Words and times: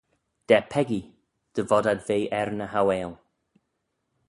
Da 0.47 0.57
peccee, 0.71 1.11
dy 1.53 1.61
vod 1.69 1.85
ad 1.91 2.01
ve 2.07 2.17
er 2.39 2.49
ny 2.59 2.67
hauaill. 2.73 3.13